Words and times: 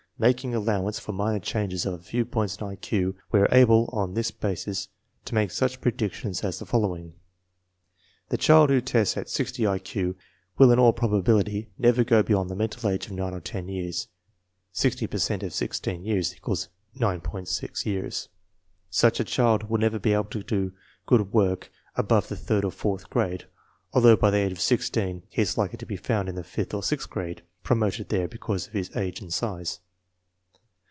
Making 0.19 0.53
allowance 0.53 0.99
for 0.99 1.13
minor 1.13 1.39
changes 1.39 1.83
of 1.87 1.95
a 1.95 2.03
few 2.03 2.25
points 2.25 2.57
in 2.57 2.67
I 2.67 2.75
Q 2.75 3.15
we 3.31 3.39
are 3.39 3.47
able 3.51 3.89
on 3.91 4.13
this 4.13 4.29
basis 4.29 4.87
to 5.25 5.33
make 5.33 5.49
such 5.49 5.81
predictions 5.81 6.43
as 6.43 6.59
the 6.59 6.65
following: 6.67 7.15
The 8.29 8.37
child 8.37 8.69
who 8.69 8.81
tests 8.81 9.17
at 9.17 9.29
60 9.29 9.65
I 9.65 9.79
Q 9.79 10.15
will 10.59 10.71
in 10.71 10.77
all 10.77 10.93
probability 10.93 11.71
never 11.79 12.03
go 12.03 12.21
beyond 12.21 12.51
the 12.51 12.55
mental 12.55 12.87
age 12.87 13.07
of 13.07 13.13
nine 13.13 13.33
or 13.33 13.39
ten 13.39 13.67
years 13.67 14.09
(sixty 14.71 15.07
per 15.07 15.17
cent 15.17 15.41
of 15.41 15.55
16 15.55 16.03
years 16.05 16.35
= 16.35 16.43
9.6 16.43 17.85
years). 17.87 18.29
Such 18.91 19.19
a 19.19 19.23
child 19.23 19.71
will 19.71 19.79
never 19.79 19.97
be 19.97 20.13
able 20.13 20.25
to 20.25 20.43
do 20.43 20.71
good 21.07 21.33
work 21.33 21.71
above 21.95 22.27
the 22.27 22.35
third 22.37 22.63
or 22.63 22.69
fourth 22.71 23.09
grade, 23.09 23.45
although 23.91 24.15
by 24.15 24.29
the 24.29 24.37
age 24.37 24.51
of 24.51 24.61
sixteen 24.61 25.23
he 25.29 25.41
is 25.41 25.57
likely 25.57 25.79
to 25.79 25.85
be 25.87 25.97
found 25.97 26.29
in 26.29 26.35
the 26.35 26.43
fifth 26.43 26.75
or 26.75 26.83
sixth 26.83 27.09
grade, 27.09 27.41
promoted 27.63 28.09
there 28.09 28.27
because 28.27 28.67
of 28.67 28.75
age 28.95 29.19
and 29.19 29.33
size. 29.33 29.79